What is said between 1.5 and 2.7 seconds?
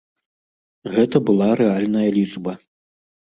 рэальная лічба.